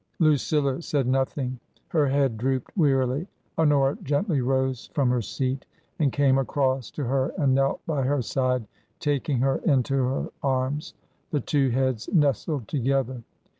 Lucilla 0.17 0.81
said 0.81 1.05
nothing. 1.05 1.59
Her 1.89 2.07
head 2.07 2.35
drooped 2.35 2.75
wearily. 2.75 3.27
Honora 3.55 3.99
gently 4.01 4.41
rose 4.41 4.89
from 4.95 5.11
her 5.11 5.21
seat 5.21 5.67
and 5.99 6.11
came 6.11 6.39
across 6.39 6.89
to 6.97 7.03
her 7.03 7.27
and 7.37 7.53
knelt 7.53 7.85
by 7.85 8.01
her 8.01 8.23
side, 8.23 8.65
taking 8.99 9.37
her 9.41 9.57
into 9.57 9.93
her 9.93 10.29
arms. 10.41 10.95
The 11.29 11.39
too 11.39 11.69
heads 11.69 12.09
nestled 12.11 12.67
together. 12.67 13.21